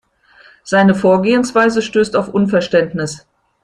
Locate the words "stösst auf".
1.83-2.27